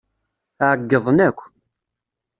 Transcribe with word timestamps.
Ɛeyyḍen 0.69 1.17
akk. 1.27 1.39